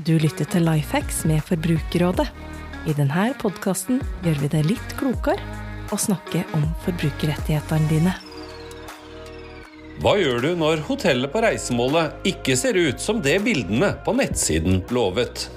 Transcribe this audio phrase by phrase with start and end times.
[0.00, 2.24] Du lytter til Lifehacks med Forbrukerrådet.
[2.88, 5.36] I denne podkasten gjør vi det litt klokere
[5.92, 8.14] å snakke om forbrukerrettighetene dine.
[10.00, 14.80] Hva gjør du når hotellet på reisemålet ikke ser ut som det bildene på nettsiden
[14.96, 15.50] lovet?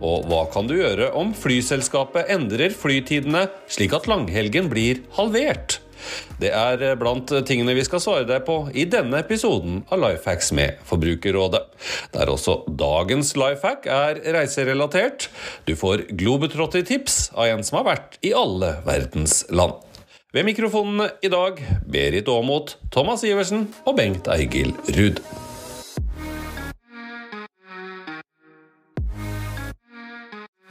[0.00, 5.82] Og hva kan du gjøre om flyselskapet endrer flytidene slik at langhelgen blir halvert?
[6.40, 10.82] Det er blant tingene vi skal svare deg på i denne episoden av Lifehacks med
[10.88, 11.62] Forbrukerrådet.
[12.14, 15.28] Der også dagens lifehack er reiserelatert.
[15.68, 19.80] Du får globetrotter-tips av en som har vært i alle verdens land.
[20.34, 25.22] Ved mikrofonene i dag Berit Aamodt, Thomas Iversen og Bengt Eigil Ruud.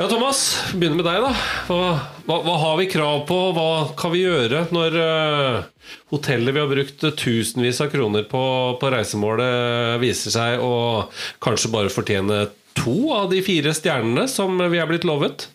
[0.04, 0.40] Ja, Thomas,
[0.76, 1.30] begynner med deg, da.
[1.70, 1.84] Hva,
[2.28, 3.38] hva, hva, har vi krav på?
[3.56, 8.42] Hva kan vi gjøre når uh, hotellet vi har brukt tusenvis av kroner på,
[8.82, 10.74] på reisemålet, viser seg å
[11.48, 12.42] kanskje bare fortjene
[12.76, 15.48] to av de fire stjernene som vi er blitt lovet?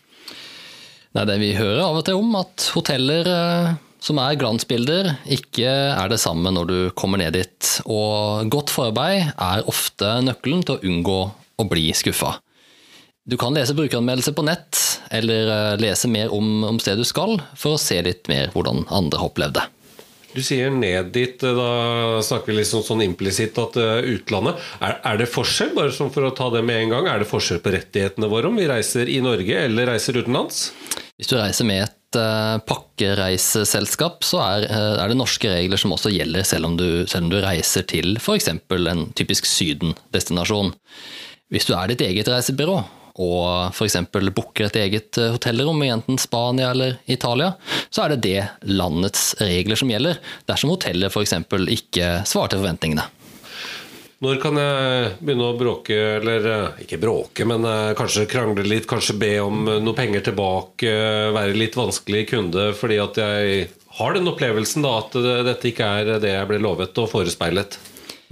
[1.13, 5.77] Nei, det Vi hører av og til om at hoteller uh, som er glansbilder, ikke
[5.93, 7.77] er det samme når du kommer ned dit.
[7.85, 12.39] Og godt forarbeid er ofte nøkkelen til å unngå å bli skuffa.
[13.29, 14.79] Du kan lese brukeranmeldelser på nett,
[15.11, 18.87] eller eh, lese mer om, om stedet du skal, for å se litt mer hvordan
[18.89, 19.65] andre har opplevd det.
[20.33, 24.65] Du sier ned dit, eh, da snakker vi liksom sånn implisitt at uh, utlandet.
[24.81, 27.29] Er, er, det forskjell, bare sånn for å ta det med en gang, er det
[27.29, 30.71] forskjell på rettighetene våre om vi reiser i Norge eller reiser utenlands?
[31.21, 35.93] Hvis du reiser med et uh, pakkereiseselskap, så er, uh, er, det norske regler som
[35.93, 38.55] også gjelder, selv om du, selv om du reiser til f.eks.
[38.57, 40.73] en typisk Syden-destinasjon.
[41.53, 42.87] Hvis du er ditt eget reisebyrå,
[43.19, 43.99] og f.eks.
[44.31, 47.53] booker et eget eh, hotellrom i enten Spania eller Italia,
[47.91, 51.35] så er det det landets regler som gjelder, dersom hotellet f.eks.
[51.75, 53.09] ikke svarer til forventningene.
[54.19, 58.87] Når kan jeg begynne å bråke, eller eh, ikke bråke, men eh, kanskje krangle litt,
[58.91, 60.95] kanskje be om noe penger tilbake,
[61.35, 63.69] være litt vanskelig kunde fordi at jeg
[63.99, 65.15] har den opplevelsen da at
[65.47, 67.81] dette ikke er det jeg ble lovet og forespeilet?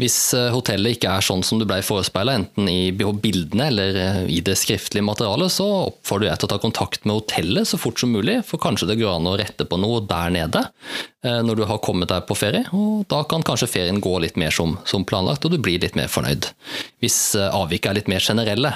[0.01, 4.19] Hvis eh, hotellet ikke er sånn som du ble forespeila, enten i bildene eller eh,
[4.29, 8.01] i det skriftlige materialet, så oppfordrer jeg til å ta kontakt med hotellet så fort
[8.01, 10.67] som mulig, for kanskje det går an å rette på noe der nede
[11.25, 12.67] eh, når du har kommet deg på ferie.
[12.77, 15.97] og Da kan kanskje ferien gå litt mer som, som planlagt, og du blir litt
[15.97, 16.51] mer fornøyd.
[17.01, 18.75] Hvis avviket er litt mer generelle,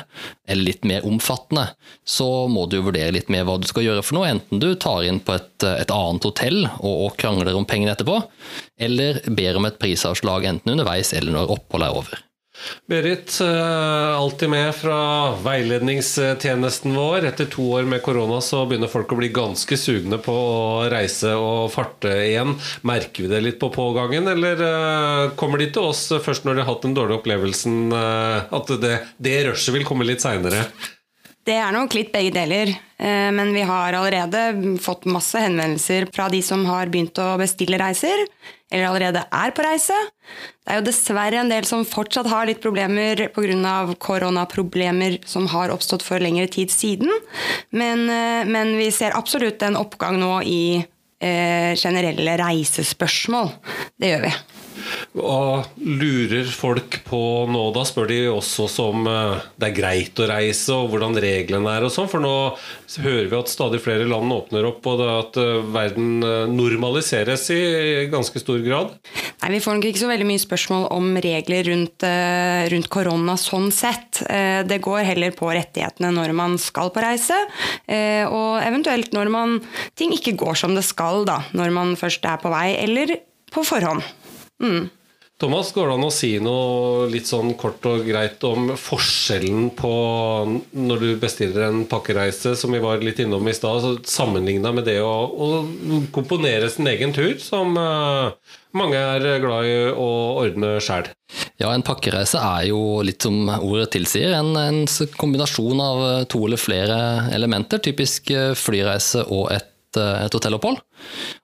[0.48, 1.68] eller litt mer omfattende,
[2.08, 4.32] så må du vurdere litt mer hva du skal gjøre for noe.
[4.32, 8.22] Enten du tar inn på et, et annet hotell og, og krangler om pengene etterpå,
[8.80, 12.26] eller ber om et prisavslag enten underveis eller når oppholdet er over.
[12.88, 17.24] Berit, eh, alltid med fra veiledningstjenesten vår.
[17.30, 21.32] Etter to år med korona så begynner folk å bli ganske sugne på å reise
[21.38, 22.56] og farte igjen.
[22.86, 26.64] Merker vi det litt på pågangen, eller eh, kommer de til oss først når de
[26.64, 27.82] har hatt den dårlige opplevelsen?
[27.96, 30.66] Eh, at det, det rushet vil komme litt seinere?
[31.46, 32.74] Det er nok litt begge deler.
[33.00, 38.26] Men vi har allerede fått masse henvendelser fra de som har begynt å bestille reiser,
[38.70, 39.96] eller allerede er på reise.
[40.62, 43.94] Det er jo dessverre en del som fortsatt har litt problemer pga.
[43.98, 47.10] koronaproblemer som har oppstått for lengre tid siden.
[47.70, 50.84] Men, eh, men vi ser absolutt en oppgang nå i
[51.20, 53.50] eh, generelle reisespørsmål.
[53.98, 54.32] Det gjør vi.
[55.10, 57.18] Hva lurer folk på
[57.50, 57.62] nå?
[57.74, 61.86] Da spør de også som eh, det er greit å reise, og hvordan reglene er
[61.86, 62.06] og sånn.
[62.10, 62.34] For nå
[63.02, 67.58] hører vi at stadig flere land åpner opp, og at eh, verden eh, normaliseres i
[68.12, 68.92] ganske stor grad.
[69.42, 72.06] Nei, Vi får nok ikke så veldig mye spørsmål om regler rundt,
[72.70, 74.20] rundt korona sånn sett.
[74.68, 77.38] Det går heller på rettighetene når man skal på reise,
[78.28, 79.58] og eventuelt når man,
[79.98, 83.16] ting ikke går som det skal da, når man først er på vei, eller
[83.50, 84.04] på forhånd.
[84.60, 84.90] Mm.
[85.40, 89.92] Thomas, går det an å si noe litt sånn kort og greit om forskjellen på
[90.76, 94.98] når du bestiller en pakkereise, som vi var litt innom i stad, sammenligna med det
[95.00, 95.48] å, å,
[96.12, 98.36] komponere sin egen tur, som uh,
[98.76, 100.10] mange er glad i å
[100.42, 101.08] ordne sjæl?
[101.56, 104.84] Ja, en pakkereise er jo litt som ordet tilsier, en, en
[105.16, 107.00] kombinasjon av to eller flere
[107.32, 107.80] elementer.
[107.84, 110.78] Typisk eh, flyreise og et Eh, et hotellopphold.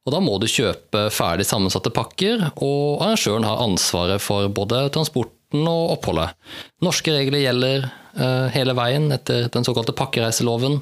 [0.06, 5.66] Og da må du kjøpe ferdig sammensatte pakker, og arrangøren har ansvaret for både transporten
[5.66, 6.36] og oppholdet.
[6.84, 7.88] Norske regler gjelder
[8.18, 10.78] uh, hele veien etter den såkalte pakkereiseloven,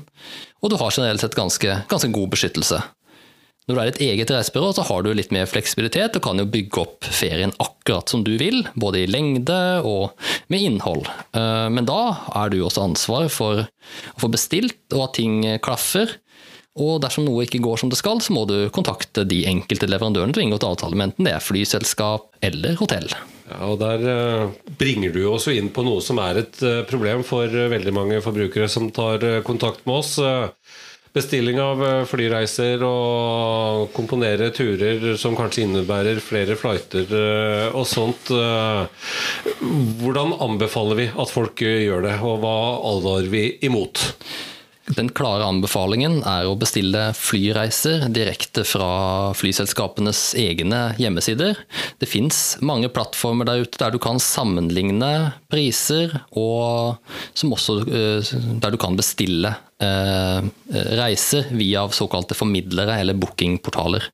[0.61, 2.81] og du har generelt sett ganske, ganske god beskyttelse.
[3.65, 6.45] Når du er et eget reisebyrå, så har du litt mer fleksibilitet og kan jo
[6.53, 10.13] bygge opp ferien akkurat som du vil, både i lengde og
[10.53, 11.09] med innhold.
[11.09, 12.01] Eh, men da
[12.43, 16.19] er du også ansvar for å få bestilt og at ting klaffer,
[16.75, 20.35] og dersom noe ikke går som det skal, så må du kontakte de enkelte leverandørene
[20.35, 23.07] du har inngått avtale med, enten det er flyselskap eller hotell.
[23.45, 24.49] Ja, og Der eh,
[24.81, 28.19] bringer du også inn på noe som er et eh, problem for eh, veldig mange
[28.25, 30.17] forbrukere som tar kontakt med oss.
[31.15, 31.79] Bestilling av
[32.11, 37.07] flyreiser og komponere turer som kanskje innebærer flere flighter
[37.71, 38.33] og sånt.
[40.01, 42.57] Hvordan anbefaler vi at folk gjør det, og hva
[42.91, 44.03] advarer vi imot?
[44.93, 51.57] Den klare anbefalingen er å bestille flyreiser direkte fra flyselskapenes egne hjemmesider.
[51.97, 57.01] Det fins mange plattformer der ute der du kan sammenligne priser, og
[57.49, 60.45] også, eh, der du kan bestille eh,
[61.01, 64.11] reiser via såkalte formidlere eller bookingportaler.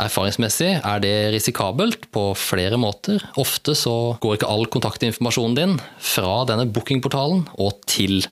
[0.00, 3.20] Erfaringsmessig er det risikabelt på flere måter.
[3.40, 8.22] Ofte så går ikke all kontaktinformasjonen din fra denne bookingportalen og til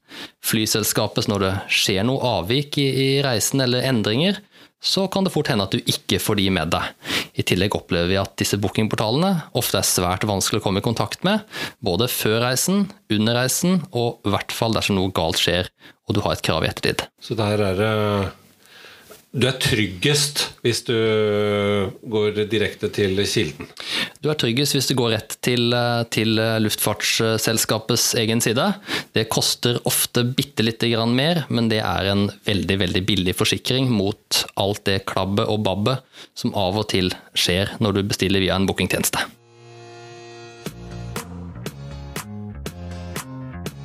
[0.46, 1.26] flyselskapet.
[1.26, 4.40] Så når det skjer noe avvik i, reisen eller endringer,
[4.80, 6.88] så kan det fort hende at du ikke får de med deg.
[7.36, 11.20] I tillegg opplever vi at disse bookingportalene ofte er svært vanskelig å komme i kontakt
[11.28, 11.44] med,
[11.84, 15.68] både før reisen, under reisen og i hvert fall dersom noe galt skjer
[16.08, 17.04] og du har et krav i ettertid.
[17.22, 17.92] Så der er det
[19.30, 20.94] du er tryggest hvis du
[22.10, 23.68] går direkte til kilden?
[24.20, 25.70] Du er tryggest hvis du går rett til,
[26.10, 26.34] til
[26.64, 28.66] luftfartsselskapets egen side.
[29.14, 33.90] Det koster ofte bitte lite grann mer, men det er en veldig veldig billig forsikring
[33.94, 36.02] mot alt det klabbet og babbet
[36.34, 39.28] som av og til skjer når du bestiller via en bookingtjeneste.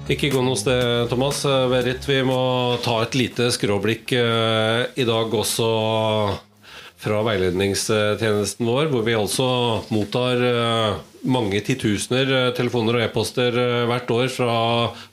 [0.06, 1.40] Ikke gå noe sted, Thomas.
[1.72, 2.38] Berit, vi må
[2.86, 5.70] ta et lite skråblikk eh, i dag også
[7.02, 9.48] fra veiledningstjenesten vår, hvor vi altså
[9.90, 13.58] mottar eh, mange titusener eh, telefoner og e-poster
[13.90, 14.60] hvert år fra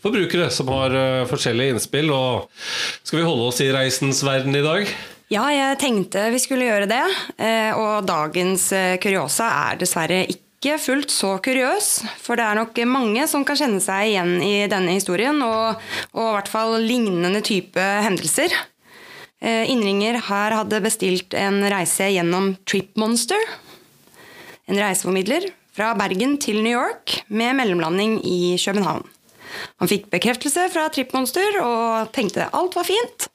[0.04, 0.98] forbrukere som har
[1.32, 2.12] forskjellige innspill.
[2.12, 2.52] Og
[3.00, 4.92] skal vi holde oss i reisens verden i dag?
[5.32, 7.04] Ja, jeg tenkte vi skulle gjøre det.
[7.80, 8.68] Og dagens
[9.00, 11.86] kuriosa er dessverre ikke ikke fullt så kuriøs,
[12.22, 15.80] for det er nok mange som kan kjenne seg igjen i denne historien, og,
[16.14, 18.54] og i hvert fall lignende type hendelser.
[19.42, 23.42] Eh, innringer her hadde bestilt en reise gjennom TripMonster,
[24.70, 29.02] en reiseformidler fra Bergen til New York med mellomlanding i København.
[29.82, 33.26] Han fikk bekreftelse fra TripMonster og tenkte alt var fint.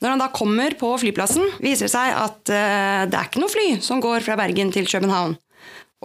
[0.00, 3.52] Når han da kommer på flyplassen, viser det seg at uh, det er ikke noe
[3.52, 5.36] fly som går fra Bergen til København.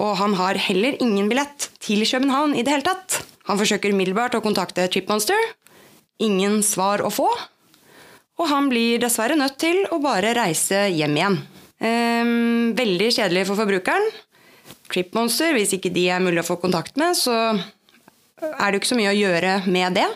[0.01, 3.19] Og han har heller ingen billett til København i det hele tatt.
[3.49, 5.37] Han forsøker umiddelbart å kontakte Tripmonster.
[6.23, 7.27] Ingen svar å få.
[8.41, 11.37] Og han blir dessverre nødt til å bare reise hjem igjen.
[11.83, 14.07] Ehm, veldig kjedelig for forbrukeren.
[14.93, 17.35] Tripmonster, hvis ikke de er mulig å få kontakt med, så
[18.41, 20.07] er det jo ikke så mye å gjøre med det.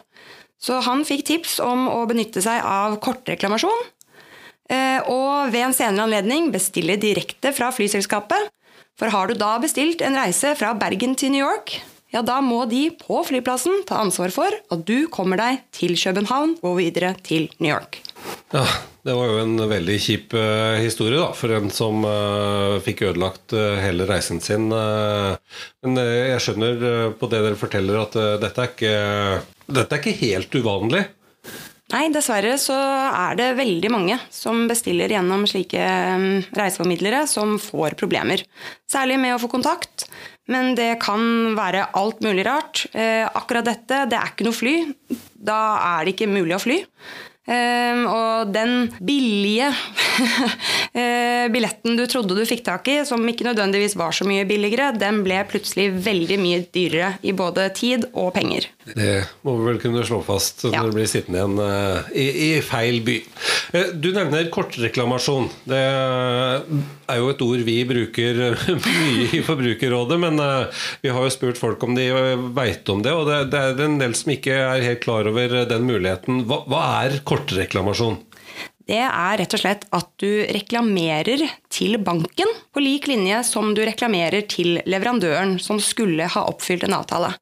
[0.57, 3.85] Så han fikk tips om å benytte seg av kortreklamasjon.
[4.73, 8.49] Eh, og ved en senere anledning bestille direkte fra flyselskapet
[8.97, 11.77] for har du da bestilt en reise fra Bergen til New York,
[12.13, 16.55] ja, da må de på flyplassen ta ansvar for at du kommer deg til København
[16.63, 17.99] og videre til New York.
[18.55, 18.63] Ja,
[19.07, 23.53] Det var jo en veldig kjip uh, historie da, for en som uh, fikk ødelagt
[23.55, 24.67] uh, hele reisen sin.
[24.67, 28.97] men jeg skjønner på det dere forteller at dette, er ikke,
[29.79, 31.05] dette er ikke helt uvanlig.
[31.87, 36.25] Nei, dessverre så er det veldig mange som bestiller gjennom slike um,
[36.57, 38.43] reiseformidlere som får problemer.
[38.91, 40.09] Særlig med å få kontakt,
[40.51, 42.83] men det kan være alt mulig rart.
[42.91, 44.75] Eh, akkurat dette, det er ikke noe fly.
[45.31, 45.61] Da
[45.93, 46.81] er det ikke mulig å fly.
[47.47, 49.69] Um, og den billige
[50.99, 54.91] eh, billetten du trodde du fikk tak i, som ikke nødvendigvis var så mye billigere,
[54.99, 58.67] den ble plutselig veldig mye dyrere i både tid og penger.
[58.95, 59.13] Det
[59.43, 60.83] må vi vel kunne slå fast når ja.
[60.85, 63.17] du blir sittende igjen uh, i, i, feil by.
[63.73, 65.49] Uh, du nevner kortreklamasjon.
[65.67, 68.41] Det er jo et ord vi bruker
[68.85, 72.07] mye i Forbrukerrådet, men uh, vi har jo spurt folk om de
[72.55, 75.59] veit om det, og det, det, er en del som ikke er helt klar over
[75.67, 76.45] den muligheten.
[76.47, 78.21] Hva, hva er kortreklamasjon?
[78.87, 83.81] Det er rett og slett at du reklamerer til banken på lik linje som du
[83.83, 87.33] reklamerer til leverandøren som skulle ha oppfylt en avtale.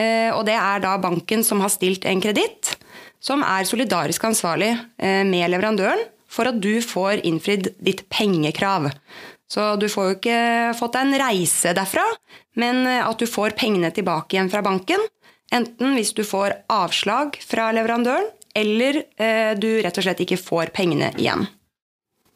[0.00, 2.74] Eh, og det er da banken som har stilt en kreditt,
[3.20, 8.88] som er solidarisk ansvarlig eh, med leverandøren for at du får innfridd ditt pengekrav.
[9.50, 10.40] Så du får jo ikke
[10.78, 12.04] fått deg en reise derfra,
[12.60, 15.02] men eh, at du får pengene tilbake igjen fra banken.
[15.52, 18.96] Enten hvis du får avslag fra leverandøren, eller
[19.62, 21.44] du rett og slett ikke får pengene igjen.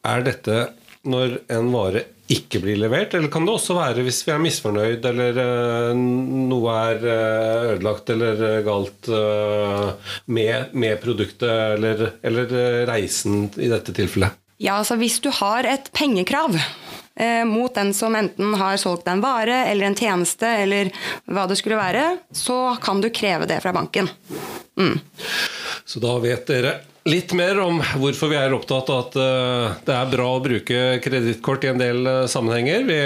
[0.07, 0.61] Er dette
[1.03, 5.05] når en vare ikke blir levert, eller kan det også være hvis vi er misfornøyd,
[5.11, 9.11] eller uh, noe er uh, ødelagt eller uh, galt
[10.25, 12.57] med, med, produktet eller, eller
[12.89, 14.41] reisen i dette tilfellet?
[14.57, 19.17] Ja, altså hvis du har et pengekrav eh, mot den som enten har solgt deg
[19.17, 20.91] en vare eller en tjeneste eller
[21.27, 24.09] hva det skulle være, så kan du kreve det fra banken.
[24.79, 24.99] Mm.
[25.85, 29.93] Så da vet dere litt mer om hvorfor vi er opptatt av at uh, det
[29.93, 32.85] er bra å bruke kredittkort i en del uh, sammenhenger.
[32.87, 32.97] Vi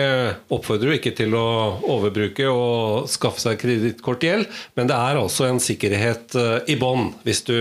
[0.55, 1.45] oppfordrer jo ikke til å
[1.83, 4.47] overbruke og skaffe seg kredittkortgjeld,
[4.79, 7.57] men det er altså en sikkerhet uh, i bånn hvis du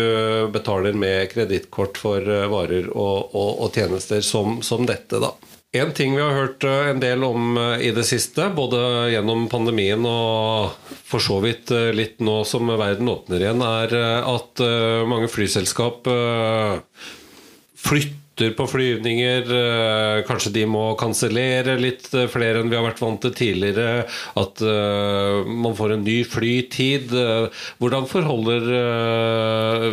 [0.55, 5.19] betaler med kredittkort for varer og, og, og tjenester som, som dette.
[5.19, 5.35] da.
[5.77, 8.79] En ting vi har hørt eh, en del om eh, i det siste, både
[9.13, 10.73] gjennom pandemien og
[11.05, 13.93] for så vidt eh, litt nå som verden åpner igjen, er
[14.25, 14.63] at
[15.09, 16.09] mange flyselskap
[17.79, 19.53] flytter på flyvninger.
[20.29, 24.07] Kanskje de må kansellere litt flere enn vi har vært vant til tidligere.
[24.41, 27.13] At man får en ny flytid.
[27.83, 28.71] Hvordan forholder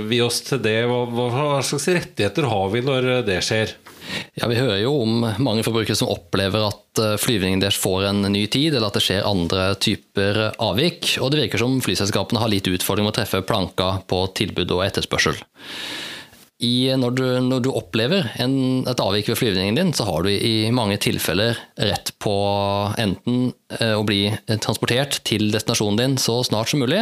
[0.05, 0.79] vi oss til det?
[0.85, 3.75] Hva slags rettigheter har vi når det skjer?
[4.35, 8.25] Ja, Vi hører jo om mange forbrukere som opplever at eh, flyvningen deres får en
[8.31, 11.15] ny tid, eller at det skjer andre typer avvik.
[11.21, 14.85] Og det virker som flyselskapene har litt utfordring med å treffe planka på tilbud og
[14.87, 15.39] etterspørsel
[16.63, 20.29] i, når, du, når, du, opplever en, et avvik ved flyvningen din, så har du
[20.31, 22.35] i mange tilfeller rett på
[23.01, 24.29] enten eh, å bli
[24.63, 27.01] transportert til destinasjonen din så snart som mulig,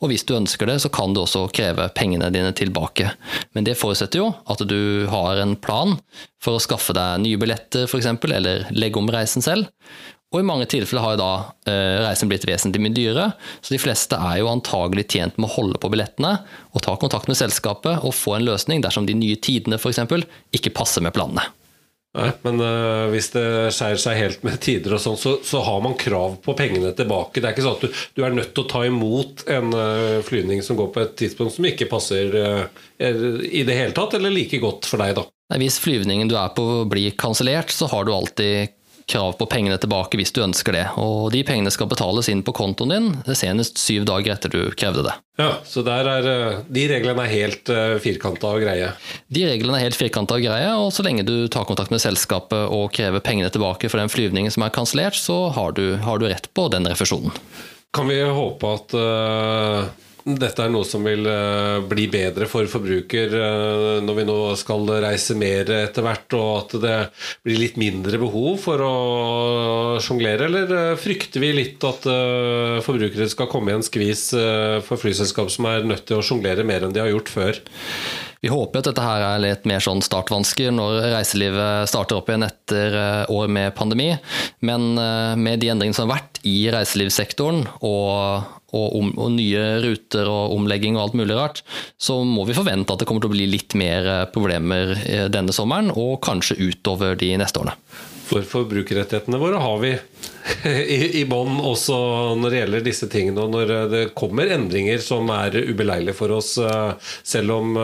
[0.00, 3.10] og hvis du ønsker det, så kan du også kreve pengene dine tilbake.
[3.56, 5.96] Men det forutsetter jo at du har en plan
[6.40, 9.68] for å skaffe deg nye billetter f.eks., eller legge om reisen selv.
[10.30, 11.30] Og i mange tilfeller har jo da
[11.66, 15.54] eh, reisen blitt vesentlig mye dyrere, så de fleste er jo antagelig tjent med å
[15.56, 16.36] holde på billettene
[16.70, 19.98] og ta kontakt med selskapet og få en løsning dersom de nye tidene f.eks.
[20.54, 21.48] ikke passer med planene.
[22.18, 23.44] Nei, men uh, hvis det
[23.74, 27.38] skjærer seg helt med tider og sånn, så, så, har man krav på pengene tilbake.
[27.38, 30.18] Det er ikke sånn at du, du er nødt til å ta imot en uh,
[30.26, 32.64] flyvning som går på et tidspunkt som ikke passer uh,
[32.98, 35.26] i det hele tatt, eller like godt for deg, da.
[35.54, 38.74] Nei, hvis flyvningen du er på blir kansellert, så har du alltid
[39.10, 40.84] krav på pengene tilbake hvis du ønsker det.
[41.00, 45.04] Og de pengene skal betales inn på kontoen din senest syv dager etter du krevde
[45.08, 45.16] det.
[45.40, 48.92] Ja, Så der er, eh, de reglene er helt eh, firkanta og greie?
[49.32, 52.68] De reglene er helt firkanta og greie, og så lenge du tar kontakt med selskapet
[52.68, 56.28] og krever pengene tilbake for den flyvningen som er kansellert, så har du, har du,
[56.30, 57.32] rett på den refusjonen.
[57.96, 63.34] Kan vi håpe at uh dette er noe som vil eh, bli bedre for forbruker
[63.36, 66.96] eh, når vi nå skal reise mer etter hvert, og at det
[67.46, 68.94] blir litt mindre behov for å
[70.02, 70.48] sjonglere?
[70.50, 72.04] Eller eh, frykter vi litt at
[72.84, 74.30] forbrukere skal komme i en skvis
[74.86, 77.62] for flyselskap som er nødt til å sjonglere mer enn de har gjort før?
[78.40, 82.46] Vi håper at dette her er litt mer sånn startvansker når reiselivet starter opp igjen
[82.46, 82.96] etter
[83.28, 84.14] år med pandemi.
[84.66, 84.92] Men
[85.40, 90.54] med de endringene som har vært i reiselivssektoren, og og, om, og, nye ruter og
[90.56, 91.64] omlegging og alt mulig rart,
[91.98, 95.26] så må vi forvente at det kommer til å bli litt mer eh, problemer eh,
[95.32, 97.76] denne sommeren, og kanskje utover de neste årene.
[98.30, 99.90] For forbrukerrettighetene våre har vi
[100.70, 101.96] i, i bånn også
[102.38, 103.42] når det gjelder disse tingene.
[103.42, 106.54] Og når eh, det kommer endringer som er ubeleilige for oss,
[107.26, 107.74] selv om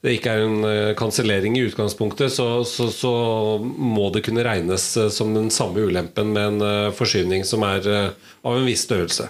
[0.00, 3.12] det ikke er en kansellering i utgangspunktet, så, så, så,
[3.60, 7.84] må det kunne regnes som den samme ulempen med en forsyning som er
[8.40, 9.28] av en viss størrelse.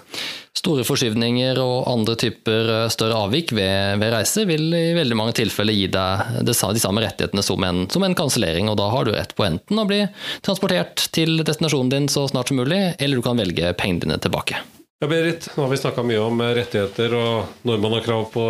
[0.61, 5.35] Store forskyvninger og andre typer eh, større avvik ved, ved reise vil i veldig mange
[5.39, 9.13] tilfeller gi deg de samme rettighetene som en, som en kansellering, og da har du
[9.15, 10.03] rett på enten å bli
[10.45, 14.59] transportert til destinasjonen din så snart som mulig, eller du kan velge pengene dine tilbake.
[15.01, 18.27] Ja, Berit, nå har vi snakka mye om eh, rettigheter og når man har krav
[18.29, 18.43] på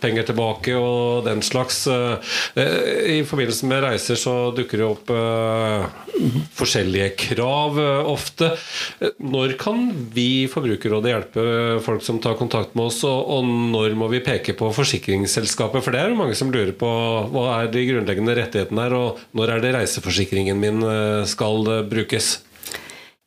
[0.00, 1.82] penger tilbake og den slags.
[1.84, 2.62] Eh,
[3.12, 5.84] I forbindelse med reiser så dukker det opp eh,
[6.56, 7.76] forskjellige krav
[8.08, 8.54] ofte.
[9.20, 9.84] Når kan
[10.16, 11.46] vi Forbrukerrådet hjelpe
[11.84, 15.84] folk som tar kontakt med oss, og når må vi peke på forsikringsselskapet?
[15.84, 16.88] For det er jo mange som lurer på
[17.36, 20.80] hva er de grunnleggende rettighetene her, og når er det reiseforsikringen min
[21.28, 22.38] skal brukes?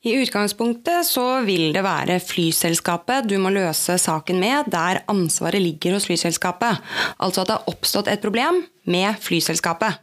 [0.01, 5.93] I utgangspunktet så vil det være flyselskapet du må løse saken med der ansvaret ligger
[5.93, 6.79] hos flyselskapet.
[7.22, 10.00] Altså at det har oppstått et problem med flyselskapet.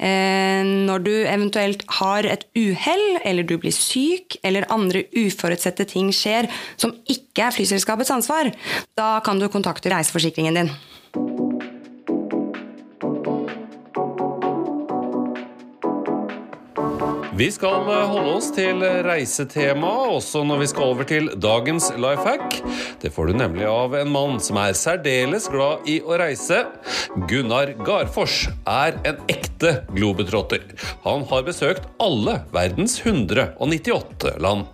[0.00, 6.08] Eh, når du eventuelt har et uhell, eller du blir syk, eller andre uforutsette ting
[6.16, 6.48] skjer
[6.80, 8.48] som ikke er flyselskapets ansvar,
[8.96, 10.72] da kan du kontakte reiseforsikringen din.
[17.32, 22.26] Vi skal eh, holde oss til reisetema også når vi skal over til dagens life
[22.26, 22.58] hack.
[23.00, 26.60] Det får du nemlig av en mann som er særdeles glad i å reise.
[27.30, 30.68] Gunnar Garfors er en ekte globetrotter.
[31.06, 34.68] Han har besøkt alle verdens 198 land.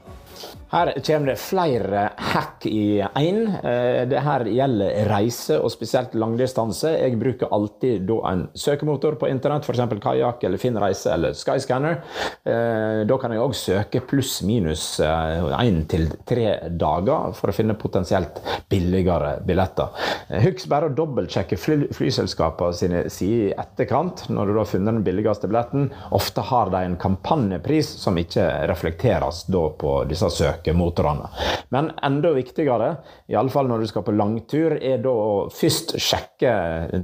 [0.68, 3.46] Her kommer det flere hack i én.
[3.46, 6.90] Eh, det her gjelder reise, og spesielt langdistanse.
[6.92, 9.94] Jeg bruker alltid en søkemotor på internett, f.eks.
[10.02, 12.02] Kajakk eller Finn reise eller Skyscanner.
[12.44, 18.42] Eh, da kan jeg òg søke pluss-minus én til tre dager for å finne potensielt
[18.68, 19.96] billigere billetter.
[20.44, 25.02] Husk bare å dobbeltsjekke fly flyselskapene sine sider i etterkant, når du har funnet den
[25.04, 25.90] billigste billetten.
[26.16, 31.28] Ofte har de en kampanjepris som ikke reflekteres da på disse søkene søkemotorene.
[31.70, 32.96] Men enda viktigere,
[33.28, 36.52] iallfall når du skal på langtur, er da å først sjekke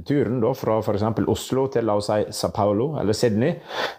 [0.07, 1.05] turen da, fra f.eks.
[1.27, 3.55] Oslo til la oss si Sa Paulo eller Sydney.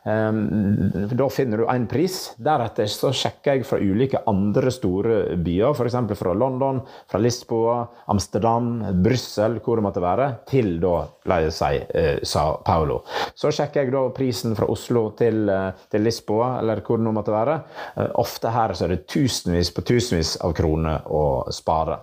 [0.07, 2.19] Um, da finner du én pris.
[2.39, 5.99] Deretter så sjekker jeg fra ulike andre store byer, f.eks.
[6.19, 7.79] fra London, fra Lisboa,
[8.13, 8.73] Amsterdam,
[9.03, 10.97] Brussel, hvor det måtte være, til da,
[11.31, 13.03] la oss si, uh, Sa Paulo.
[13.37, 17.15] Så sjekker jeg da prisen fra Oslo til, uh, til Lisboa, eller hvor det nå
[17.17, 17.59] måtte være.
[17.97, 21.99] Uh, ofte her så er det 1000 tusenvis på tusenvis av kroner å spare.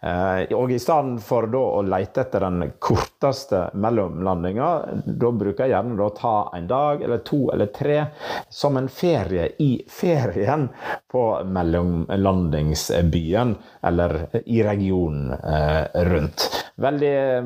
[0.00, 6.02] Eh, og i stedet for å lete etter den korteste mellomlandinga, da bruker jeg gjerne
[6.02, 8.04] å ta en dag eller to eller tre
[8.48, 10.68] som en ferie i ferien
[11.12, 16.64] på mellomlandingsbyen eller i regionen eh, rundt.
[16.76, 17.42] Veldig,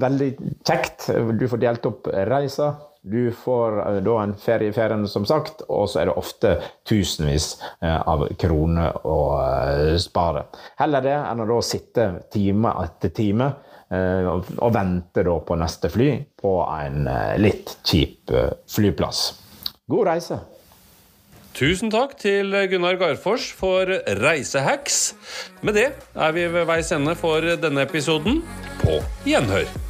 [0.00, 0.30] veldig
[0.66, 1.10] kjekt.
[1.38, 2.89] Du får delt opp reisa.
[3.02, 6.52] Du får eh, da en ferie i ferien, som sagt, og så er det ofte
[6.88, 10.44] tusenvis eh, av kroner å eh, spare.
[10.80, 13.52] Heller det enn å da sitte time etter time
[13.90, 17.08] og vente da på neste fly på en
[17.42, 18.30] litt kjip
[18.70, 19.24] flyplass.
[19.90, 20.38] God reise!
[21.58, 23.90] Tusen takk til Gunnar Garfors for
[24.22, 25.02] reisehacks.
[25.66, 28.44] Med det er vi ved veis ende for denne episoden.
[28.86, 29.89] På gjenhør.